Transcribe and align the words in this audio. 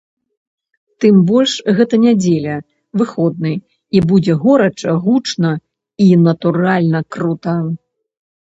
Тым 1.03 1.15
больш 1.31 1.51
гэта 1.79 1.95
нядзеля, 2.05 2.55
выходны 3.03 3.53
і 3.99 4.03
будзе 4.13 4.33
горача, 4.47 4.97
гучна 5.05 5.51
і, 6.09 6.11
натуральна, 6.25 6.99
крута. 7.17 7.57